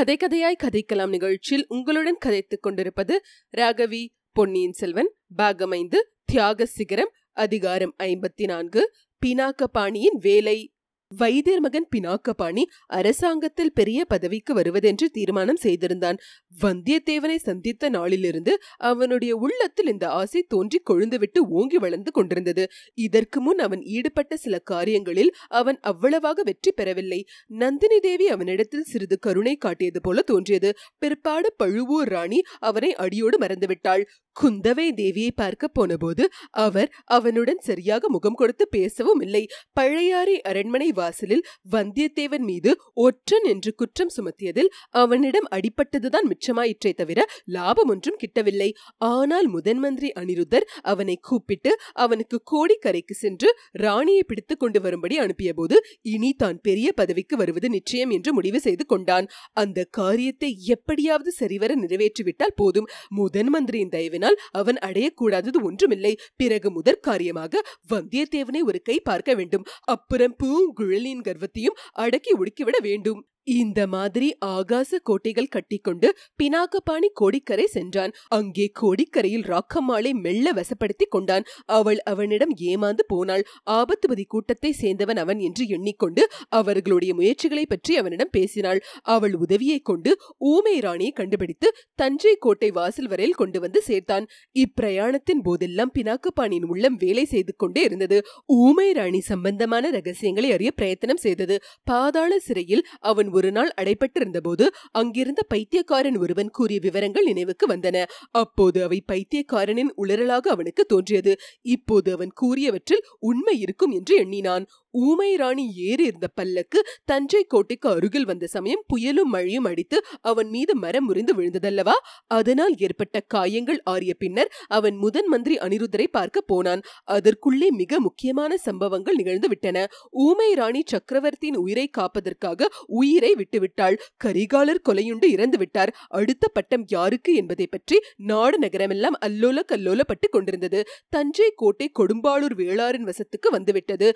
கதை 0.00 0.16
கதையாய் 0.16 0.56
கதைக்கலாம் 0.62 1.08
நிகழ்ச்சியில் 1.08 1.64
உங்களுடன் 1.68 2.16
கதைத்துக் 2.24 2.62
கொண்டிருப்பது 2.62 3.22
ராகவி 3.56 4.08
பொன்னியின் 4.32 4.72
செல்வன் 4.72 5.10
பாகமைந்து 5.38 5.96
தியாக 6.24 6.66
சிகரம் 6.66 7.12
அதிகாரம் 7.32 7.94
ஐம்பத்தி 7.98 8.46
நான்கு 8.46 8.94
பினாக்கபாணியின் 9.26 10.16
வேலை. 10.20 10.72
வைத்தியர் 11.10 11.60
மகன் 11.60 11.86
பினாக்கபாணி 11.96 12.62
அரசாங்கத்தில் 12.86 13.72
பெரிய 13.72 14.04
பதவிக்கு 14.04 14.54
வருவதென்று 14.54 15.06
தீர்மானம் 15.12 15.56
செய்திருந்தான். 15.56 16.18
வந்தியத்தேவனை 16.62 17.36
சந்தித்த 17.36 17.88
நாளிலிருந்து 17.88 18.52
அவனுடைய 18.76 19.36
உள்ளத்தில் 19.36 19.86
இந்த 19.86 20.08
ஆசை 20.10 20.42
தோன்றி 20.48 20.80
கொழுந்துவிட்டு 20.90 21.40
ஓங்கி 21.48 21.78
வளர்ந்து 21.78 22.12
கொண்டிருந்தது. 22.12 22.68
இதற்கு 22.94 23.40
முன் 23.40 23.58
அவன் 23.58 23.82
ஈடுபட்ட 23.82 24.36
சில 24.36 24.58
காரியங்களில் 24.58 25.32
அவன் 25.48 25.78
அவ்வளவாக 25.80 26.42
வெற்றி 26.42 26.72
பெறவில்லை. 26.72 27.20
நந்தினி 27.46 27.98
தேவி 27.98 28.28
அவனிடத்தில் 28.28 28.82
சிறிது 28.82 29.18
கருணை 29.18 29.56
காட்டியது 29.56 30.00
போல 30.00 30.22
தோன்றியது. 30.22 30.72
பிற்பாடு 30.98 31.52
பழுவூர் 31.56 32.08
ராணி 32.08 32.42
அவனை 32.60 32.94
அடியோடு 32.94 33.38
மறந்துவிட்டாள். 33.38 34.04
குந்தவை 34.36 34.86
தேவியை 35.00 35.30
பார்க்க 35.34 35.68
போனபோது 35.68 36.24
அவர் 36.64 36.90
அவனுடன் 37.16 37.60
சரியாக 37.60 38.08
முகம் 38.08 38.36
கொடுத்து 38.40 38.64
பேசவும் 38.68 39.20
இல்லை. 39.20 39.42
பழையாறை 39.72 40.36
அரண்மனை 40.42 40.88
வாசலில் 40.92 41.44
வந்தியத்தேவன் 41.72 42.44
மீது 42.50 42.70
ஒற்றன் 43.04 43.46
என்று 43.52 43.70
குற்றம் 43.74 44.12
சுமத்தியதில் 44.16 44.70
அவனிடம் 45.02 45.48
அடிபட்டதுதான் 45.50 46.28
மிச்சமாயிற்றே 46.32 46.92
தவிர 46.92 47.18
லாபம் 47.56 47.88
ஒன்றும் 47.88 48.20
கிட்டவில்லை. 48.22 48.70
ஆனால் 49.12 49.48
முதன் 49.48 49.78
மந்திரி 49.78 50.10
அனிருத்தர் 50.22 50.68
அவனை 50.92 51.16
கூப்பிட்டு 51.20 51.72
அவனுக்கு 52.04 52.38
கோடிக்கரைக்கு 52.52 53.14
சென்று 53.14 53.50
ராணியை 53.84 54.22
பிடித்துக் 54.22 54.62
கொண்டு 54.62 54.78
வரும்படி 54.80 55.16
அனுப்பிய 55.18 55.50
போது 55.52 55.76
இனி 56.14 56.32
தான் 56.32 56.58
பெரிய 56.60 56.88
பதவிக்கு 56.92 57.34
வருவது 57.36 57.68
நிச்சயம் 57.68 58.10
என்று 58.10 58.30
முடிவு 58.32 58.60
செய்து 58.60 58.84
கொண்டான். 58.86 59.26
அந்த 59.52 59.78
காரியத்தை 59.90 60.50
எப்படியாவது 60.76 61.30
சரிவர 61.32 61.70
நிறைவேற்றிவிட்டால் 61.74 62.56
போதும். 62.56 62.88
முதன் 63.20 63.48
மந்திரியின் 63.48 63.94
அதனால் 64.20 64.40
அவன் 64.50 64.78
அடையக்கூடாதது 64.86 65.58
ஒன்றுமில்லை. 65.62 66.12
பிறகு 66.36 66.68
முதற் 66.70 67.02
காரியமாக 67.02 67.62
வந்தியத்தேவனை 67.88 68.60
ஒரு 68.66 68.78
கை 68.82 69.00
பார்க்க 69.00 69.34
வேண்டும். 69.34 69.64
அப்புறம் 69.84 70.36
பூங்குழலியின் 70.42 71.26
கர்வத்தையும் 71.28 71.78
அடக்கி 72.04 72.32
ஒடுக்கிவிட 72.32 72.78
வேண்டும். 72.80 73.20
இந்த 73.46 73.80
மாதிரி 73.86 74.28
ஆகாச 74.46 74.98
கோட்டைகள் 75.02 75.48
கட்டிக்கொண்டு 75.48 76.08
பினாகபாணி 76.42 77.08
கோடிக்கரை 77.14 77.66
சென்றான். 77.66 78.12
அங்கே 78.28 78.66
கோடிக்கரையில் 78.80 79.46
ராக்கம்மாளை 79.52 80.12
மெல்ல 80.14 80.52
வசப்படுத்தி 80.52 81.06
கொண்டான். 81.08 81.44
அவள் 81.64 82.00
அவனிடம் 82.04 82.52
ஏமாந்து 82.70 83.04
போனாள். 83.08 83.44
ஆபத்துபதி 83.70 84.24
கூட்டத்தை 84.26 84.74
சேர்ந்தவன் 84.82 85.16
அவன் 85.16 85.38
என்று 85.38 85.66
எண்ணிக்கொண்டு 85.66 86.24
அவர்களுடைய 86.48 87.14
முயற்சிகளை 87.14 87.64
பற்றி 87.66 87.96
அவனிடம் 87.96 88.32
பேசினாள். 88.32 88.80
அவள் 89.02 89.34
உதவியை 89.34 89.78
கொண்டு 89.80 90.12
ஊமை 90.52 90.76
ராணியை 90.80 91.12
கண்டுபிடித்து 91.12 91.70
தஞ்சை 91.94 92.34
கோட்டை 92.38 92.70
வாசல் 92.70 93.08
வரையில் 93.08 93.38
கொண்டு 93.40 93.60
வந்து 93.60 93.82
சேர்த்தான். 93.88 94.26
இப்பிரயாணத்தின் 94.56 95.42
போதெல்லாம் 95.42 95.94
பினாக்கபாணியின் 95.98 96.68
உள்ளம் 96.68 96.96
வேலை 96.96 97.24
செய்து 97.24 97.54
கொண்டே 97.56 97.82
இருந்தது. 97.82 98.20
ஊமை 98.60 98.88
ராணி 98.92 99.20
சம்பந்தமான 99.20 99.90
ரகசியங்களை 99.90 100.52
அறிய 100.52 100.70
பிரயத்தனம் 100.70 101.16
செய்தது. 101.16 101.56
பாதாள 101.84 102.38
சிறையில் 102.38 102.86
அவன் 103.00 103.28
ஒரு 103.40 103.50
நாள் 103.52 103.72
அடைப்பட்டிருந்த 103.80 104.38
போது 104.42 104.64
அங்கிருந்த 104.92 105.42
பைத்தியக்காரன் 105.48 106.18
ஒருவன் 106.18 106.50
கூறிய 106.50 106.78
விவரங்கள் 106.82 107.28
நினைவுக்கு 107.30 107.66
வந்தன. 107.66 107.98
அப்போது 108.34 108.78
அவை 108.82 108.98
பைத்தியக்காரனின் 109.06 109.92
உளறலாக 110.02 110.54
அவனுக்கு 110.54 110.84
தோன்றியது. 110.84 111.34
இப்போது 111.68 112.08
அவன் 112.12 112.32
கூறியவற்றில் 112.42 113.06
உண்மை 113.20 113.56
இருக்கும் 113.60 113.90
என்று 113.90 114.14
எண்ணினான். 114.16 114.66
ஊமை 114.92 115.36
ராணி 115.36 115.64
ஏறி 115.74 116.04
இருந்த 116.04 116.28
பல்லக்கு 116.34 116.86
தஞ்சை 117.04 117.42
கோட்டைக்கு 117.44 117.88
அருகில் 117.88 118.24
வந்த 118.24 118.46
சமயம் 118.46 118.84
புயலும் 118.88 119.30
மழையும் 119.34 119.64
அடித்து 119.64 120.04
அவன் 120.20 120.48
மீது 120.48 120.76
மரம் 120.76 121.04
முறிந்து 121.04 121.34
விழுந்ததல்லவா? 121.34 121.96
அதனால் 122.26 122.74
ஏற்பட்ட 122.78 123.20
காயங்கள் 123.20 123.80
ஆறிய 123.90 124.10
பின்னர் 124.18 124.50
அவன் 124.68 124.96
முதன் 124.96 125.26
மந்திரி 125.26 125.56
அனிருத்தரை 125.56 126.06
பார்க்க 126.10 126.40
போனான். 126.40 126.82
அதற்குள்ளே 127.04 127.70
மிக 127.70 128.00
முக்கியமான 128.00 128.56
சம்பவங்கள் 128.56 129.14
நிகழ்ந்து 129.14 129.48
விட்டன. 129.48 129.86
ஊமை 130.10 130.54
ராணி 130.54 130.82
சக்கரவர்த்தியின் 130.86 131.56
உயிரை 131.56 131.90
காப்பதற்காக 131.98 132.68
உயிரை 132.86 133.34
விட்டுவிட்டாள். 133.34 133.98
கரிகாலர் 134.24 134.84
கொலையுண்டு 134.88 135.24
இறந்து 135.24 135.58
விட்டார். 135.58 135.94
அடுத்த 136.08 136.48
பட்டம் 136.48 136.84
யாருக்கு 136.86 137.34
என்பதை 137.34 137.66
பற்றி 137.66 137.98
நாடு 138.16 138.58
நகரமெல்லாம் 138.58 139.16
அல்லோல 139.26 139.58
கல்லோலப்பட்டு 139.72 140.28
கொண்டிருந்தது. 140.30 140.82
தஞ்சை 141.08 141.52
கோட்டை 141.54 141.90
கொடும்பாளூர் 141.98 142.56
வேளாரின் 142.56 143.08
வசத்துக்கு 143.10 143.48
வந்துவிட்டது. 143.50 144.08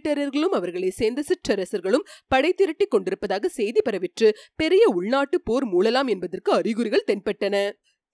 பழுவேட்டரர்களும் 0.00 0.56
அவர்களை 0.58 0.90
சேர்ந்த 0.90 1.20
சிற்றரசர்களும் 1.28 2.08
படை 2.28 2.50
திரட்டி 2.52 2.86
கொண்டிருப்பதாக 2.86 3.48
செய்தி 3.48 3.80
பரவிற்று. 3.88 4.28
பெரிய 4.56 4.82
உள்நாட்டு 4.88 5.38
போர் 5.40 5.66
மூழலாம் 5.66 6.06
என்பதற்கு 6.06 6.52
அறிகுறிகள் 6.52 7.08
தென்பட்டன. 7.10 7.56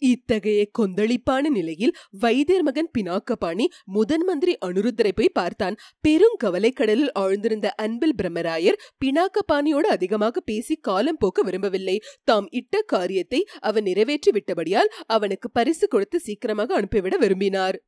இத்தகைய 0.03 0.63
கொந்தளிப்பான 0.79 1.45
நிலையில் 1.49 1.95
வைத்தியர் 2.19 2.63
மகன் 2.63 2.91
பினாக்கபாணி 2.99 3.67
முதன் 3.85 4.25
மந்திரி 4.25 4.55
அனுருத்தரை 4.67 5.13
போய் 5.15 5.31
பார்த்தான். 5.33 5.79
பெரும் 6.01 6.37
கவலைக்கடலில் 6.45 7.13
ஆழ்ந்திருந்த 7.19 7.71
அன்பில் 7.77 8.15
பிரம்மராயர் 8.23 8.81
பினாக்கபாணியோடு 9.05 9.91
அதிகமாக 9.97 10.41
பேசி 10.41 10.77
காலம் 10.89 11.17
போக்க 11.19 11.43
விரும்பவில்லை. 11.43 11.97
தாம் 12.25 12.49
இட்ட 12.51 12.83
காரியத்தை 12.87 13.43
அவன் 13.61 13.83
நிறைவேற்றி 13.83 14.33
விட்டபடியால் 14.39 14.93
அவனுக்கு 15.07 15.51
பரிசு 15.51 15.89
கொடுத்து 15.89 16.21
சீக்கிரமாக 16.21 16.75
அனுப்பிவிட 16.75 17.17
விரும்பினார். 17.17 17.79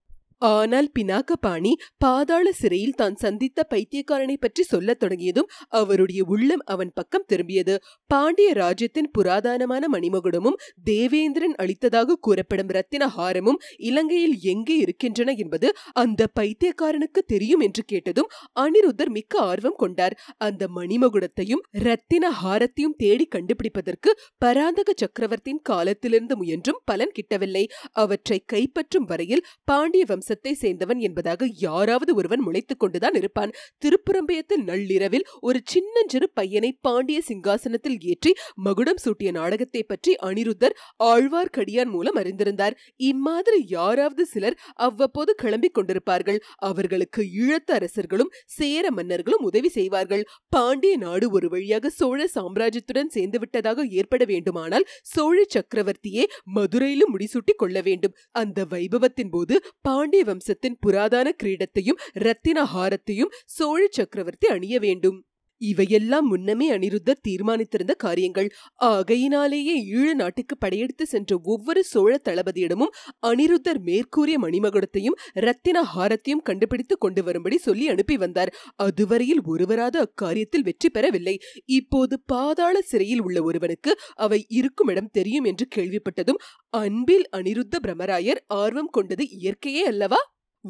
ஆனால் 0.40 0.88
பினாக்கபாணி 0.98 1.72
பாதாள 1.98 2.46
சிறையில் 2.52 2.96
தான் 2.96 3.16
சந்தித்த 3.16 3.64
பைத்தியக்காரனை 3.70 4.36
பற்றி 4.40 4.62
சொல்லத் 4.62 5.00
தொடங்கியதும் 5.00 5.48
அவருடைய 5.68 6.24
உள்ளம் 6.24 6.62
அவன் 6.64 6.92
பக்கம் 6.94 7.26
திரும்பியது. 7.32 7.74
பாண்டிய 8.10 8.52
ராஜ்யத்தின் 8.52 9.10
புராதனமான 9.18 9.84
மணிமகுடமும் 9.92 10.58
தேவேந்திரன் 10.84 11.56
அளித்ததாக 11.56 12.16
கூறப்படும் 12.20 12.68
ரத்தின 12.68 13.06
ஹாரமும் 13.08 13.58
இலங்கையில் 13.76 14.36
எங்கே 14.42 14.76
இருக்கின்றன 14.76 15.32
என்பது 15.32 15.70
அந்த 15.92 16.28
பைத்தியக்காரனுக்கு 16.40 17.22
தெரியும் 17.26 17.60
என்று 17.60 17.84
கேட்டதும் 17.84 18.30
அனிருத்தர் 18.60 19.08
மிக்க 19.08 19.40
ஆர்வம் 19.40 19.76
கொண்டார். 19.76 20.16
அந்த 20.38 20.68
மணிமகுடத்தையும் 20.76 21.64
ரத்தின 21.86 22.30
ஹாரத்தையும் 22.42 22.96
தேடி 22.96 23.28
கண்டுபிடிப்பதற்கு 23.36 24.10
பராந்தக 24.38 24.92
சக்கரவர்த்தியின் 24.96 25.62
காலத்திலிருந்து 25.62 26.36
முயன்றும் 26.36 26.80
பலன் 26.84 27.14
கிட்டவில்லை. 27.18 27.64
அவற்றை 27.92 28.40
கைப்பற்றும் 28.52 29.06
வரையில் 29.06 29.46
பாண்டிய 29.64 30.04
வம்ச 30.08 30.27
வம்சத்தை 30.28 30.52
சேர்ந்தவன் 30.62 30.98
என்பதாக 30.98 31.48
யாராவது 31.58 32.14
ஒருவன் 32.14 32.42
முளைத்துக் 32.46 32.78
கொண்டுதான் 32.78 33.14
இருப்பான். 33.14 33.52
திருப்புறம்பயத்தில் 33.84 34.64
நள்ளிரவில் 34.64 35.26
ஒரு 35.40 35.58
சின்னஞ்சிறு 35.64 36.26
பையனை 36.34 36.70
பாண்டிய 36.80 37.18
சிங்காசனத்தில் 37.28 37.98
ஏற்றி 38.00 38.32
மகுடம் 38.54 39.00
சூட்டிய 39.04 39.30
நாடகத்தை 39.30 39.82
பற்றி 39.82 40.14
அனிருத்தர் 40.22 40.76
ஆழ்வார்க்கடியான் 41.04 41.90
மூலம் 41.90 42.14
அறிந்திருந்தார். 42.14 42.76
இம்மாதிரி 43.10 43.64
யாராவது 43.68 44.26
சிலர் 44.26 44.58
அவ்வப்போது 44.74 45.34
கிளம்பிக் 45.42 45.76
கொண்டிருப்பார்கள். 45.78 46.40
அவர்களுக்கு 46.56 47.22
ஈழத்து 47.42 47.72
அரசர்களும் 47.72 48.32
சேர 48.44 48.90
மன்னர்களும் 48.90 49.44
உதவி 49.44 49.68
செய்வார்கள். 49.68 50.24
பாண்டிய 50.48 50.96
நாடு 50.96 51.30
ஒரு 51.30 51.48
வழியாக 51.48 51.88
சோழ 51.90 52.28
சாம்ராஜ்யத்துடன் 52.34 53.14
சேர்ந்து 53.16 53.38
விட்டதாக 53.38 53.86
ஏற்பட 53.90 54.24
வேண்டுமானால் 54.24 54.88
சோழ 55.02 55.36
சக்கரவர்த்தியே 55.54 56.24
மதுரையிலும் 56.54 57.12
முடிசூட்டி 57.14 57.54
கொள்ள 57.56 57.80
வேண்டும். 57.80 58.14
அந்த 58.30 58.64
வைபவத்தின் 58.70 59.30
போது 59.30 59.54
பாண்டிய 59.80 60.17
வம்சத்தின் 60.24 60.78
புராதான 60.86 61.30
கிரீடத்தையும் 61.42 61.98
ரத்தின 62.12 62.64
ஹாரத்தையும் 62.64 63.32
சோழ 63.44 63.86
சக்கரவர்த்தி 63.90 64.48
அணிய 64.48 64.78
வேண்டும். 64.78 65.27
இவையெல்லாம் 65.60 66.26
முன்னமே 66.26 66.66
அனிருத்தர் 66.72 67.22
தீர்மானித்திருந்த 67.22 67.94
காரியங்கள். 67.94 68.48
ஆகையினாலேயே 68.74 69.74
ஈழ 69.92 70.14
நாட்டுக்கு 70.14 70.56
படையெடுத்து 70.58 71.06
சென்ற 71.06 71.38
ஒவ்வொரு 71.44 71.84
சோழ 71.84 72.12
தளபதியிடமும் 72.28 72.94
அனிருத்தர் 73.26 73.80
மேற்கூறிய 73.80 74.38
மணிமகுடத்தையும் 74.38 75.18
ரத்தின 75.32 75.82
ஹாரத்தையும் 75.94 76.44
கண்டுபிடித்து 76.44 76.98
கொண்டு 76.98 77.24
வரும்படி 77.24 77.58
சொல்லி 77.58 77.88
அனுப்பி 77.88 78.16
வந்தார். 78.16 78.54
அதுவரையில் 78.76 79.42
ஒருவராத 79.44 79.96
அக்காரியத்தில் 80.06 80.62
வெற்றி 80.62 80.90
பெறவில்லை. 80.90 81.36
இப்போது 81.64 82.20
பாதாள 82.26 82.80
சிறையில் 82.82 83.20
உள்ள 83.20 83.42
ஒருவனுக்கு 83.42 83.92
அவை 84.14 84.46
இருக்கும் 84.48 84.88
இடம் 84.88 85.12
தெரியும் 85.12 85.44
என்று 85.44 85.66
கேள்விப்பட்டதும் 85.76 86.42
அன்பில் 86.68 87.26
அனிருத்த 87.36 87.76
பிரமராயர் 87.82 88.42
ஆர்வம் 88.46 88.90
கொண்டது 88.90 89.24
இயற்கையே 89.40 89.82
அல்லவா? 89.82 90.20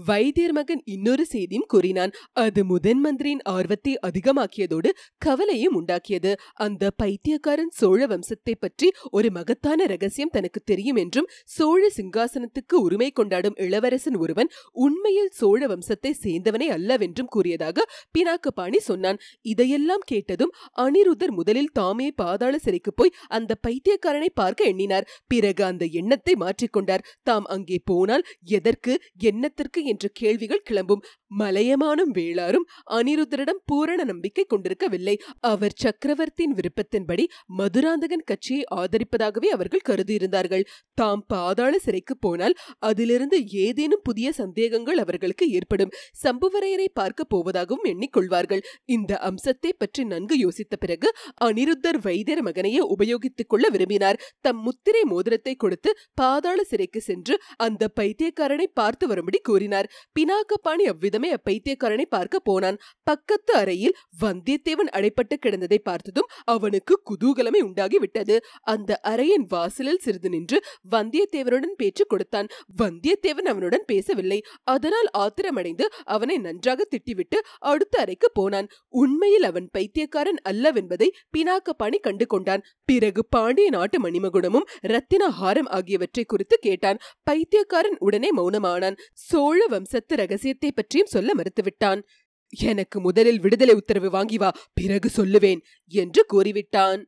வைத்தியர் 0.07 0.53
மகன் 0.53 0.81
இன்னொரு 0.85 1.25
செய்தியும் 1.25 1.67
கூறினான். 1.67 2.13
அது 2.43 2.61
முதன் 2.65 3.01
மந்திரியின் 3.01 3.43
ஆர்வத்தை 3.53 3.93
அதிகமாக்கியதோடு 4.09 4.91
கவலையும் 5.19 5.77
உண்டாக்கியது. 5.79 6.33
அந்த 6.67 6.91
பைத்தியக்காரன் 7.03 7.73
சோழ 7.79 8.01
வம்சத்தை 8.07 8.55
பற்றி 8.57 8.89
ஒரு 9.11 9.29
மகத்தான 9.31 9.87
ரகசியம் 9.87 10.33
தனக்கு 10.37 10.63
தெரியும் 10.63 10.97
என்றும் 10.97 11.29
சோழ 11.57 11.83
சிங்காசனத்துக்கு 11.97 12.77
உரிமை 12.87 13.11
கொண்டாடும் 13.11 13.57
இளவரசன் 13.59 14.17
ஒருவன் 14.17 14.53
உண்மையில் 14.77 15.33
சோழ 15.41 15.61
வம்சத்தை 15.67 16.13
சேர்ந்தவனே 16.25 16.69
அல்லவென்றும் 16.77 17.33
கூறியதாக 17.37 17.87
பினாக்கபாணி 18.15 18.81
சொன்னான். 18.81 19.21
இதையெல்லாம் 19.43 20.05
கேட்டதும் 20.07 20.55
அனிருதர் 20.85 21.35
முதலில் 21.39 21.73
தாமே 21.73 22.09
பாதாள 22.23 22.55
சிறைக்கு 22.59 22.95
போய் 22.95 23.15
அந்த 23.29 23.53
பைத்தியக்காரனை 23.67 24.31
பார்க்க 24.35 24.71
எண்ணினார். 24.73 25.09
பிறகு 25.29 25.65
அந்த 25.65 25.85
எண்ணத்தை 26.01 26.35
மாற்றிக்கொண்டார் 26.41 27.07
தாம் 27.23 27.49
அங்கே 27.55 27.81
போனால் 27.85 28.27
எதற்கு 28.59 28.93
எண்ணத்திற்கு 29.31 29.81
என்ற 29.89 30.11
கேள்விகள் 30.21 30.67
கிளம்பும். 30.69 31.05
மலையமானும் 31.39 32.13
வேளாரும் 32.19 32.67
அனிருத்தரிடம் 32.97 33.63
பூரண 33.65 34.05
நம்பிக்கை 34.05 34.45
கொண்டிருக்கவில்லை. 34.45 35.15
அவர் 35.51 35.75
சக்கரவர்த்தியின் 35.77 36.57
விருப்பத்தின்படி 36.59 37.25
மதுராந்தகன் 37.59 38.25
கட்சியை 38.25 38.63
ஆதரிப்பதாகவே 38.77 39.49
அவர்கள் 39.57 39.87
கருதியிருந்தார்கள். 39.89 40.65
தாம் 40.95 41.25
பாதாள 41.27 41.73
சிறைக்கு 41.79 42.15
போனால் 42.17 42.55
அதிலிருந்து 42.89 43.39
ஏதேனும் 43.65 44.03
புதிய 44.03 44.29
சந்தேகங்கள் 44.33 44.99
அவர்களுக்கு 44.99 45.47
ஏற்படும். 45.51 45.93
சம்புவரையரை 46.25 46.89
பார்க்க 46.93 47.27
போவதாகவும் 47.35 47.87
எண்ணிக்கொள்வார்கள். 47.93 48.63
இந்த 48.89 49.13
அம்சத்தை 49.29 49.73
பற்றி 49.79 50.05
நன்கு 50.05 50.37
யோசித்த 50.45 50.75
பிறகு 50.79 51.11
அனிருத்தர் 51.45 52.01
வைத்தியர் 52.07 52.43
மகனையே 52.43 52.83
உபயோகித்துக் 52.95 53.51
கொள்ள 53.53 53.65
விரும்பினார். 53.69 54.21
தம் 54.41 54.63
முத்திரை 54.63 55.05
மோதிரத்தை 55.05 55.55
கொடுத்து 55.57 55.91
பாதாள 56.15 56.59
சிறைக்கு 56.65 57.01
சென்று 57.01 57.35
அந்த 57.59 57.83
பைத்தியக்காரனை 58.01 58.67
பார்த்து 58.73 59.05
வரும்படி 59.07 59.39
கூறினார். 59.41 59.68
கூறினார். 59.69 59.89
பினாக்கபாணி 60.17 60.85
அவ்விதமே 60.93 61.29
அப்பைத்தியக்காரனை 61.37 62.07
பார்க்க 62.09 62.37
போனான். 62.41 62.79
பக்கத்து 63.09 63.53
அறையில் 63.55 63.97
வந்தியத்தேவன் 64.23 64.91
அடைப்பட்டு 64.97 65.35
கிடந்ததை 65.45 65.79
பார்த்ததும் 65.83 66.31
அவனுக்கு 66.45 66.95
குதூகலமே 67.09 67.61
உண்டாகி 67.61 67.99
விட்டது 67.99 68.37
அந்த 68.75 69.01
அறையின் 69.09 69.47
வாசலில் 69.49 70.03
சிறிது 70.05 70.29
நின்று 70.29 70.59
வந்தியத்தேவனுடன் 70.91 71.77
பேச்சு 71.81 72.05
கொடுத்தான். 72.07 72.49
வந்தியத்தேவன் 72.83 73.49
அவனுடன் 73.53 73.87
பேசவில்லை. 73.87 74.39
அதனால் 74.75 75.09
ஆத்திரமடைந்து 75.19 75.85
அவனை 76.15 76.37
நன்றாக 76.39 76.87
திட்டிவிட்டு 76.93 77.39
அடுத்த 77.73 77.95
அறைக்கு 77.99 78.29
போனான். 78.33 78.69
உண்மையில் 79.03 79.47
அவன் 79.51 79.69
பைத்தியக்காரன் 79.73 80.41
அல்லவென்பதை 80.51 81.09
பினாக்கபாணி 81.37 81.99
கண்டு 82.01 82.27
கொண்டான் 82.27 82.65
பிறகு 82.89 83.23
பாண்டிய 83.35 83.69
நாட்டு 83.77 83.99
மணிமகுடமும் 84.05 84.69
ரத்தின 84.93 85.23
ஹாரம் 85.41 85.71
ஆகியவற்றை 85.77 86.25
குறித்து 86.25 86.57
கேட்டான். 86.67 86.99
பைத்தியக்காரன் 87.29 87.97
உடனே 88.07 88.31
மௌனமானான். 88.39 88.97
சோழ 89.29 89.58
வம்சத்து 89.67 90.17
ரகசியத்தை 90.17 90.73
பற்றியும் 90.73 91.07
சொல்ல 91.07 91.33
மறுத்துவிட்டான். 91.35 92.03
எனக்கு 92.49 93.01
முதலில் 93.01 93.41
விடுதலை 93.41 93.75
உத்தரவு 93.75 94.11
வாங்கி 94.11 94.39
வா 94.39 94.53
பிறகு 94.75 95.11
சொல்லுவேன் 95.17 95.61
என்று 95.87 96.27
கூறிவிட்டான். 96.33 97.05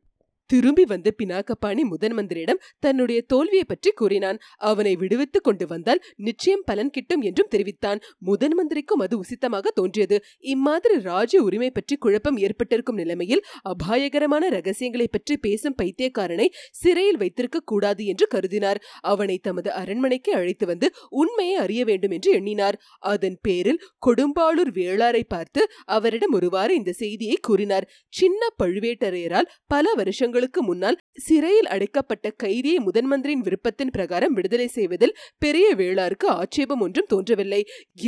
திரும்பி 0.50 0.84
வந்த 0.84 1.08
பினாக்கபாணி 1.18 1.82
முதன் 1.90 2.14
மந்திரியிடம் 2.18 2.60
தன்னுடைய 2.78 3.18
தோல்வியை 3.22 3.64
பற்றி 3.64 3.90
கூறினான். 3.90 4.38
அவனை 4.60 4.96
விடுவித்துக் 4.96 5.44
கொண்டு 5.44 5.66
வந்தால் 5.66 6.00
நிச்சயம் 6.16 6.64
பலன் 6.64 6.90
கிட்டும் 6.90 7.22
என்றும் 7.22 7.48
தெரிவித்தான். 7.48 8.00
முதன் 8.18 8.54
மந்திரிக்கும் 8.54 9.02
அது 9.04 9.14
உசித்தமாக 9.22 9.72
தோன்றியது. 9.74 10.16
இம்மாதிரி 10.54 10.96
ராஜ 11.00 11.42
உரிமை 11.42 11.70
பற்றி 11.70 11.96
குழப்பம் 11.96 12.36
ஏற்பட்டிருக்கும் 12.36 12.94
நிலைமையில் 12.94 13.44
அபாயகரமான 13.62 14.48
ரகசியங்களை 14.48 15.08
பற்றி 15.08 15.36
பேசும் 15.36 15.76
பைத்தியக்காரனை 15.82 16.48
சிறையில் 16.70 17.16
வைத்திருக்க 17.16 17.58
கூடாது 17.64 18.04
என்று 18.06 18.26
கருதினார். 18.34 18.80
அவனை 19.00 19.38
தமது 19.38 19.70
அரண்மனைக்கு 19.72 20.32
அழைத்து 20.34 20.66
வந்து 20.66 20.86
உண்மையை 21.22 21.56
அறிய 21.56 21.84
வேண்டும் 21.84 22.10
என்று 22.10 22.32
எண்ணினார். 22.32 22.78
அதன் 23.12 23.38
பேரில் 23.42 23.80
கொடும்பாளூர் 24.06 24.72
வேளாரை 24.72 25.22
பார்த்து 25.28 25.60
அவரிடம் 25.84 26.32
ஒருவாறு 26.32 26.72
இந்த 26.74 26.92
செய்தியை 26.92 27.38
கூறினார். 27.40 27.88
சின்ன 28.12 28.52
பழுவேட்டரையரால் 28.62 29.50
பல 29.66 29.94
வருஷங்கள் 29.94 30.38
ஆண்டுகளுக்கு 30.40 30.62
முன்னால் 30.68 31.00
சிறையில் 31.26 31.68
அடைக்கப்பட்ட 31.74 32.26
கைதியை 32.42 32.78
முதன்மந்திரியின் 32.86 33.44
விருப்பத்தின் 33.46 33.92
பிரகாரம் 33.96 34.36
விடுதலை 34.36 34.68
செய்வதில் 34.76 35.14
பெரிய 35.42 35.66
வேளாருக்கு 35.80 36.28
ஆட்சேபம் 36.40 36.82
ஒன்றும் 36.86 37.10
தோன்றவில்லை. 37.12 37.62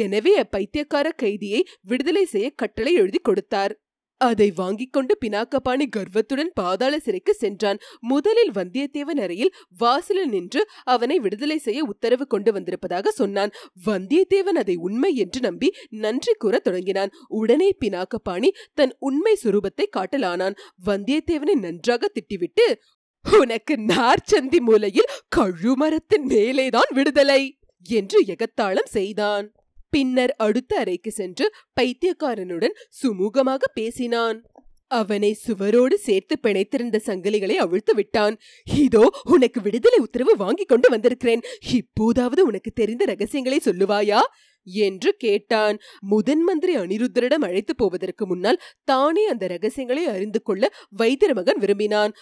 எனவே 0.05 0.33
அப்பைத்தியக்கார 0.45 1.07
கைதியை 1.23 1.61
விடுதலை 1.91 2.25
செய்ய 2.25 2.49
கட்டளை 2.63 2.93
எழுதி 2.95 3.21
கொடுத்தார். 3.23 3.73
அதை 4.23 4.49
வாங்கிக் 4.55 4.93
கொண்டு 4.93 5.19
பினாக்கபாணி 5.21 5.87
கர்வத்துடன் 5.91 6.51
பாதாள 6.55 6.99
சிறைக்கு 6.99 7.35
சென்றான். 7.35 7.79
முதலில் 8.01 8.53
வந்தியத்தேவன் 8.53 9.21
அறையில் 9.21 9.53
வாசலில் 9.79 10.29
நின்று 10.29 10.69
அவனை 10.85 11.19
விடுதலை 11.19 11.59
செய்ய 11.59 11.83
உத்தரவு 11.85 12.27
கொண்டு 12.27 12.53
வந்திருப்பதாக 12.53 13.11
சொன்னான். 13.11 13.53
வந்தியத்தேவன் 13.87 14.61
அதை 14.63 14.77
உண்மை 14.77 15.17
என்று 15.17 15.41
நம்பி 15.41 15.71
நன்றி 15.89 16.33
கூற 16.33 16.59
தொடங்கினான். 16.59 17.13
உடனே 17.29 17.71
பினாக்கபாணி 17.81 18.51
தன் 18.75 18.95
உண்மை 18.99 19.35
சுரூபத்தை 19.45 19.87
காட்டலானான். 19.97 20.59
வந்தியத்தேவனை 20.87 21.57
நன்றாக 21.67 22.11
திட்டிவிட்டு 22.17 22.67
உனக்கு 23.25 23.75
நார்ச்சந்தி 23.87 24.61
மூலையில் 24.61 25.13
கழுமரத்தின் 25.37 26.25
மேலேதான் 26.29 26.91
விடுதலை 26.95 27.43
என்று 27.87 28.19
எகத்தாளம் 28.27 28.91
செய்தான். 28.91 29.47
பின்னர் 29.93 30.35
அடுத்த 30.39 30.77
அறைக்கு 30.77 31.11
சென்று 31.11 31.47
பைத்தியக்காரனுடன் 31.81 32.75
சுமூகமாக 33.03 33.63
பேசினான். 33.75 34.39
அவனை 34.91 35.31
சுவரோடு 35.45 35.95
சேர்த்து 35.95 36.35
பிணைத்திருந்த 36.43 36.99
சங்கிலிகளை 37.07 37.55
அவிழ்த்து 37.55 37.93
விட்டான். 37.95 38.35
இதோ 38.75 39.05
உனக்கு 39.31 39.61
விடுதலை 39.61 39.99
உத்தரவு 39.99 40.35
வாங்கி 40.37 40.65
கொண்டு 40.65 40.89
வந்திருக்கிறேன். 40.91 41.43
இப்போதாவது 41.73 42.45
உனக்கு 42.45 42.71
தெரிந்த 42.71 43.05
ரகசியங்களை 43.05 43.61
சொல்லுவாயா? 43.65 44.23
என்று 44.67 45.11
கேட்டான். 45.19 45.77
முதன் 46.01 46.43
மந்திரி 46.43 46.75
அனிருத்தரிடம் 46.77 47.47
அழைத்து 47.49 47.73
போவதற்கு 47.75 48.27
முன்னால் 48.27 48.61
தானே 48.85 49.25
அந்த 49.27 49.47
ரகசியங்களை 49.47 50.05
அறிந்து 50.07 50.43
கொள்ள 50.43 50.71
வைத்திரமகன் 50.99 51.59
விரும்பினான். 51.59 52.13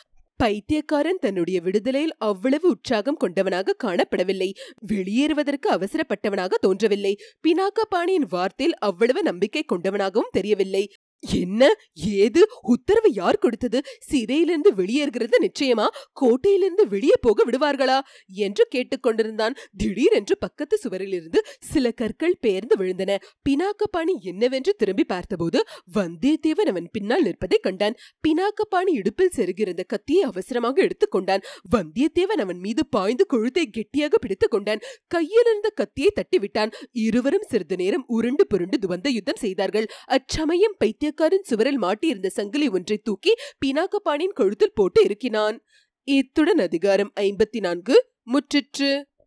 பைத்தியக்காரன் 0.43 1.19
தன்னுடைய 1.21 1.61
விடுதலையில் 1.61 2.15
அவ்வளவு 2.19 2.69
உற்சாகம் 2.69 3.17
கொண்டவனாக 3.21 3.75
காணப்படவில்லை. 3.85 4.51
வெளியேறுவதற்கு 4.87 5.69
அவசரப்பட்டவனாக 5.71 6.59
தோன்றவில்லை. 6.61 7.17
பினாக்கா 7.49 7.85
பாணியின் 7.89 8.27
வார்த்தையில் 8.31 8.77
அவ்வளவு 8.79 9.23
நம்பிக்கை 9.23 9.65
கொண்டவனாகவும் 9.73 10.31
தெரியவில்லை. 10.31 10.89
என்ன? 11.21 11.75
ஏது? 11.95 12.49
உத்தரவு 12.63 13.13
யார் 13.13 13.39
கொடுத்தது? 13.39 13.83
சிறையிலிருந்து 14.01 14.75
வெளியேறுகிறது 14.75 15.37
நிச்சயமா? 15.41 15.87
கோட்டையிலிருந்து 16.21 16.87
வெளியே 16.89 17.13
போக 17.21 17.45
விடுவார்களா? 17.45 18.01
என்று 18.35 18.69
கேட்டுக்கொண்டிருந்தான். 18.75 19.55
திடீரென்று 19.77 20.39
பக்கத்து 20.39 20.79
சுவரிலிருந்து 20.83 21.39
சில 21.61 21.91
கற்கள் 21.91 22.39
பெயர்ந்து 22.41 22.77
விழுந்தன. 22.77 23.17
பினாக்கபாணி 23.49 24.21
என்னவென்று 24.21 24.75
திரும்பி 24.75 25.05
பார்த்தபோது 25.05 25.65
வந்தியத்தேவன் 25.95 26.69
அவன் 26.69 26.89
பின்னால் 26.93 27.23
நிற்பதை 27.23 27.59
கண்டான். 27.59 27.95
பினாக்கபாணி 28.29 28.91
இடுப்பில் 28.91 29.31
செருகிருந்த 29.37 29.81
கத்தியை 29.87 30.23
அவசரமாக 30.23 30.83
எடுத்துக்கொண்டான் 30.83 31.43
வந்தியத்தேவன் 31.77 32.41
அவன் 32.41 32.59
மீது 32.59 32.87
பாய்ந்து 32.87 33.27
கொழுத்தை 33.27 33.71
கெட்டியாக 33.71 34.19
பிடித்துக் 34.19 34.51
கொண்டான். 34.51 34.81
கையிலிருந்த 35.07 35.69
கத்தியை 35.69 36.11
தட்டிவிட்டான். 36.15 36.73
இருவரும் 36.93 37.47
சிறிது 37.49 37.77
நேரம் 37.77 38.05
உருண்டு 38.07 38.47
புருண்டு 38.47 38.79
துவந்த 38.79 39.09
யுத்தம் 39.09 39.37
செய்தார்கள். 39.37 39.87
அச்சமயம் 40.07 40.75
பைத்திய 40.79 41.10
பைத்தியக்காரன் 41.11 41.43
சுவரில் 41.43 41.83
மாட்டியிருந்த 41.83 42.27
சங்கிலி 42.27 42.69
ஒன்றை 42.69 42.99
தூக்கி 42.99 43.35
பினாக்கபாணியின் 43.67 44.33
கழுத்தில் 44.33 44.73
போட்டு 44.75 45.03
இருக்கினான் 45.03 45.65
இத்துடன் 46.05 46.59
அதிகாரம் 46.59 47.13
ஐம்பத்தி 47.21 47.61
நான்கு. 47.61 48.07
முற்றிற்று. 48.27 49.11